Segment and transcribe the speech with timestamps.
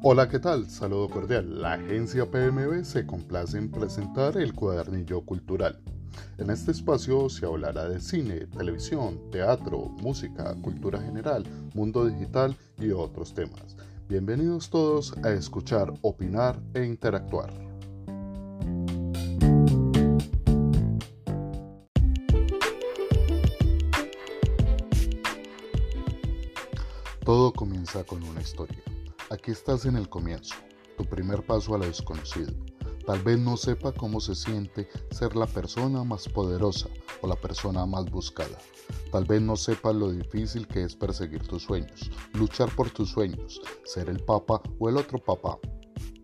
[0.00, 0.70] Hola, ¿qué tal?
[0.70, 1.60] Saludo cordial.
[1.60, 5.80] La agencia PMB se complace en presentar el cuadernillo cultural.
[6.38, 12.92] En este espacio se hablará de cine, televisión, teatro, música, cultura general, mundo digital y
[12.92, 13.76] otros temas.
[14.08, 17.52] Bienvenidos todos a escuchar, opinar e interactuar.
[27.24, 28.78] Todo comienza con una historia.
[29.30, 30.54] Aquí estás en el comienzo,
[30.96, 32.50] tu primer paso a lo desconocido.
[33.06, 36.88] Tal vez no sepa cómo se siente ser la persona más poderosa
[37.20, 38.56] o la persona más buscada.
[39.12, 43.60] Tal vez no sepa lo difícil que es perseguir tus sueños, luchar por tus sueños,
[43.84, 45.58] ser el papa o el otro papá.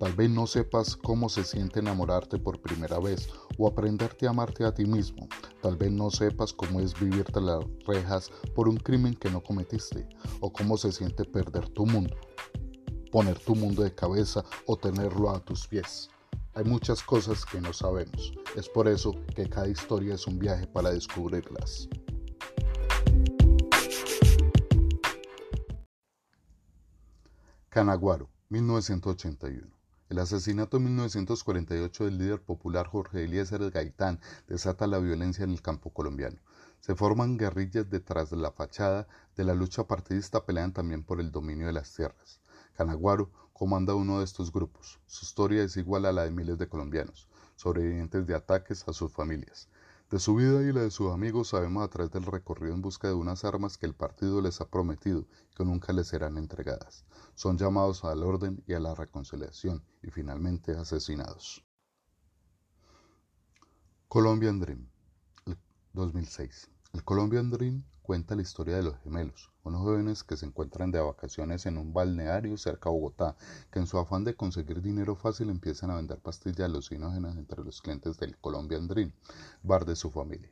[0.00, 3.28] Tal vez no sepas cómo se siente enamorarte por primera vez
[3.58, 5.28] o aprenderte a amarte a ti mismo.
[5.60, 10.08] Tal vez no sepas cómo es vivirte las rejas por un crimen que no cometiste
[10.40, 12.16] o cómo se siente perder tu mundo
[13.14, 16.10] poner tu mundo de cabeza o tenerlo a tus pies.
[16.52, 18.32] Hay muchas cosas que no sabemos.
[18.56, 21.88] Es por eso que cada historia es un viaje para descubrirlas.
[27.68, 29.64] Canaguaro, 1981.
[30.08, 35.62] El asesinato en 1948 del líder popular Jorge Eliezer Gaitán desata la violencia en el
[35.62, 36.40] campo colombiano.
[36.80, 41.30] Se forman guerrillas detrás de la fachada de la lucha partidista, pelean también por el
[41.30, 42.40] dominio de las tierras.
[42.74, 45.00] Canaguaro comanda uno de estos grupos.
[45.06, 49.12] Su historia es igual a la de miles de colombianos, sobrevivientes de ataques a sus
[49.12, 49.68] familias.
[50.10, 53.08] De su vida y la de sus amigos sabemos a través del recorrido en busca
[53.08, 57.04] de unas armas que el partido les ha prometido que nunca les serán entregadas.
[57.34, 61.64] Son llamados al orden y a la reconciliación y finalmente asesinados.
[64.08, 64.88] Colombian Dream,
[65.92, 66.73] 2006.
[67.04, 71.66] Colombian Dream cuenta la historia de los gemelos, unos jóvenes que se encuentran de vacaciones
[71.66, 73.36] en un balneario cerca de Bogotá,
[73.70, 77.82] que en su afán de conseguir dinero fácil empiezan a vender pastillas alucinógenas entre los
[77.82, 79.12] clientes del Colombian Dream,
[79.62, 80.50] bar de su familia.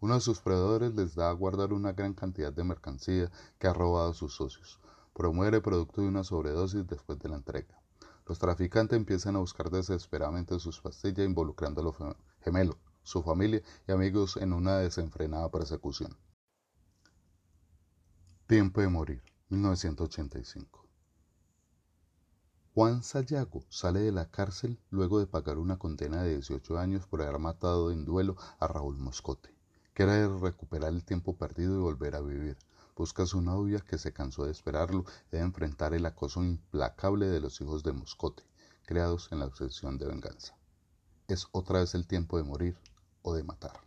[0.00, 3.74] Uno de sus proveedores les da a guardar una gran cantidad de mercancía que ha
[3.74, 4.80] robado a sus socios,
[5.14, 7.78] pero muere producto de una sobredosis después de la entrega.
[8.24, 11.96] Los traficantes empiezan a buscar desesperadamente sus pastillas involucrando a los
[12.40, 16.16] gemelos, su familia y amigos en una desenfrenada persecución.
[18.46, 20.86] Tiempo de morir, 1985.
[22.72, 27.20] Juan Sayago sale de la cárcel luego de pagar una condena de 18 años por
[27.20, 29.52] haber matado en duelo a Raúl Moscote.
[29.92, 32.56] Quiere recuperar el tiempo perdido y volver a vivir.
[32.96, 37.40] Busca su novia que se cansó de esperarlo y de enfrentar el acoso implacable de
[37.40, 38.44] los hijos de Moscote,
[38.86, 40.56] creados en la obsesión de venganza.
[41.26, 42.78] Es otra vez el tiempo de morir
[43.22, 43.80] o de matar.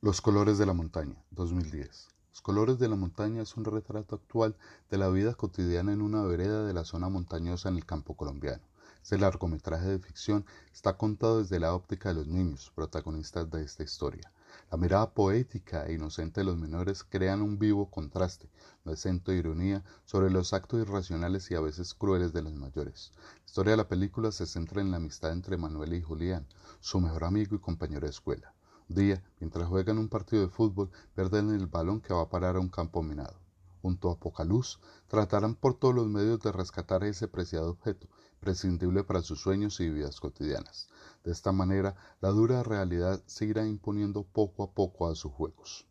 [0.00, 2.08] Los colores de la montaña, 2010.
[2.30, 4.56] Los colores de la montaña es un retrato actual
[4.90, 8.62] de la vida cotidiana en una vereda de la zona montañosa en el campo colombiano.
[9.02, 13.82] Este largometraje de ficción está contado desde la óptica de los niños, protagonistas de esta
[13.82, 14.32] historia.
[14.70, 18.48] La mirada poética e inocente de los menores crean un vivo contraste,
[18.84, 23.12] no exento de ironía, sobre los actos irracionales y a veces crueles de los mayores.
[23.16, 26.46] La historia de la película se centra en la amistad entre Manuel y Julián,
[26.80, 28.54] su mejor amigo y compañero de escuela
[28.94, 32.60] día, mientras juegan un partido de fútbol, pierden el balón que va a parar a
[32.60, 33.34] un campo minado.
[33.80, 38.06] Junto a poca luz, tratarán por todos los medios de rescatar ese preciado objeto,
[38.42, 40.88] prescindible para sus sueños y vidas cotidianas.
[41.22, 45.86] De esta manera, la dura realidad se irá imponiendo poco a poco a sus juegos.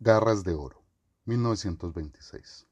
[0.00, 0.82] Garras de Oro,
[1.26, 2.66] 1926.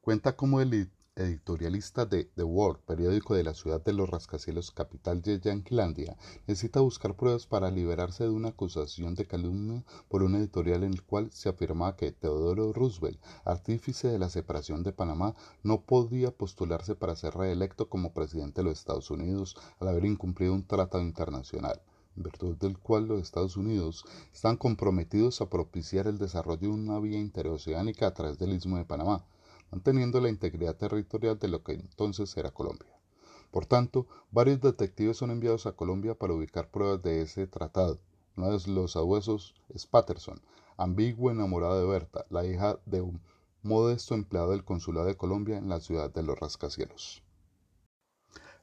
[0.00, 5.20] Cuenta como el editorialista de The World, periódico de la ciudad de los rascacielos capital
[5.22, 6.16] de Yanquilandia,
[6.46, 11.02] necesita buscar pruebas para liberarse de una acusación de calumnia por un editorial en el
[11.02, 16.94] cual se afirmaba que Teodoro Roosevelt, artífice de la separación de Panamá, no podía postularse
[16.94, 21.82] para ser reelecto como presidente de los Estados Unidos al haber incumplido un tratado internacional
[22.16, 26.98] en virtud del cual los Estados Unidos están comprometidos a propiciar el desarrollo de una
[26.98, 29.24] vía interoceánica a través del Istmo de Panamá,
[29.70, 32.90] manteniendo la integridad territorial de lo que entonces era Colombia.
[33.50, 38.00] Por tanto, varios detectives son enviados a Colombia para ubicar pruebas de ese tratado.
[38.36, 40.40] Uno de los abuesos es Patterson,
[40.76, 43.20] ambiguo enamorado de Berta, la hija de un
[43.62, 47.22] modesto empleado del Consulado de Colombia en la ciudad de los rascacielos.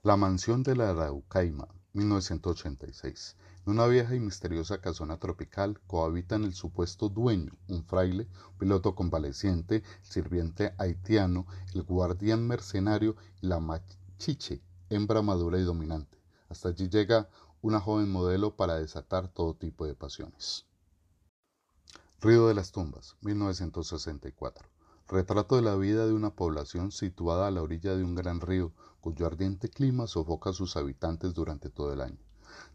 [0.04, 3.36] La mansión de la Araucaima, 1986.
[3.68, 10.74] Una vieja y misteriosa casona tropical cohabitan el supuesto dueño, un fraile, piloto convaleciente, sirviente
[10.78, 16.18] haitiano, el guardián mercenario y la machiche, hembra madura y dominante.
[16.48, 17.28] Hasta allí llega
[17.62, 20.66] una joven modelo para desatar todo tipo de pasiones.
[22.22, 24.66] Río de las Tumbas, 1964.
[25.10, 28.72] Retrato de la vida de una población situada a la orilla de un gran río,
[29.02, 32.27] cuyo ardiente clima sofoca a sus habitantes durante todo el año.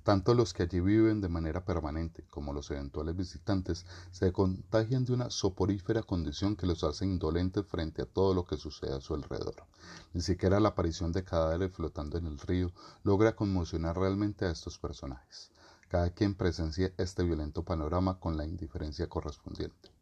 [0.03, 5.13] Tanto los que allí viven de manera permanente como los eventuales visitantes se contagian de
[5.13, 9.15] una soporífera condición que los hace indolentes frente a todo lo que sucede a su
[9.15, 9.65] alrededor.
[10.13, 12.73] Ni siquiera la aparición de cadáveres flotando en el río
[13.05, 15.53] logra conmocionar realmente a estos personajes.
[15.89, 19.93] Cada quien presencia este violento panorama con la indiferencia correspondiente.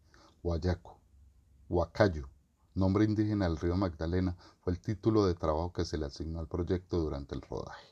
[0.42, 0.98] Guayaco,
[1.68, 2.30] Huacayo,
[2.74, 6.48] nombre indígena del río Magdalena, fue el título de trabajo que se le asignó al
[6.48, 7.89] proyecto durante el rodaje.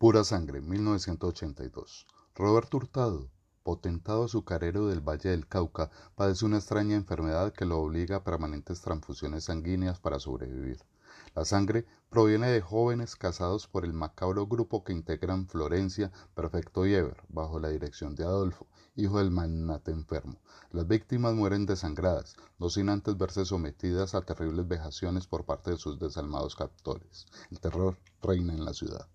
[0.00, 2.06] Pura Sangre, 1982.
[2.34, 3.28] Roberto Hurtado,
[3.62, 8.80] potentado azucarero del Valle del Cauca, padece una extraña enfermedad que lo obliga a permanentes
[8.80, 10.78] transfusiones sanguíneas para sobrevivir.
[11.34, 16.94] La sangre proviene de jóvenes casados por el macabro grupo que integran Florencia, Perfecto y
[16.94, 20.40] Ever, bajo la dirección de Adolfo, hijo del magnate enfermo.
[20.72, 25.76] Las víctimas mueren desangradas, no sin antes verse sometidas a terribles vejaciones por parte de
[25.76, 27.26] sus desalmados captores.
[27.50, 29.06] El terror reina en la ciudad.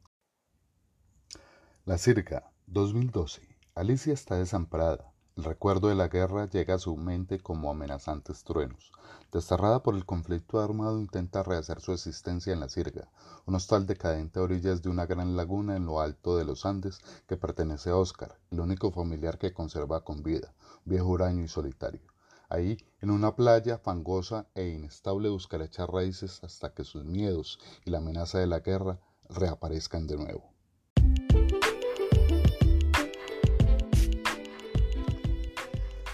[1.88, 3.44] La Circa, 2012.
[3.76, 5.14] Alicia está desamparada.
[5.36, 8.92] El recuerdo de la guerra llega a su mente como amenazantes truenos.
[9.32, 13.12] Desterrada por el conflicto armado, intenta rehacer su existencia en la Sirga,
[13.46, 17.02] un hostal decadente a orillas de una gran laguna en lo alto de los Andes
[17.28, 20.56] que pertenece a Oscar, el único familiar que conserva con vida,
[20.86, 22.02] viejo huraño y solitario.
[22.50, 27.92] Ahí, en una playa fangosa e inestable, buscará echar raíces hasta que sus miedos y
[27.92, 29.00] la amenaza de la guerra
[29.30, 30.55] reaparezcan de nuevo.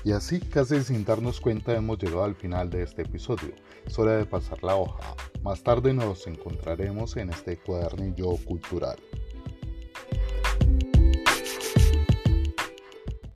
[0.04, 3.54] Y así, casi sin darnos cuenta, hemos llegado al final de este episodio.
[3.86, 5.16] Es hora de pasar la hoja.
[5.44, 8.98] Más tarde nos encontraremos en este cuadernillo cultural.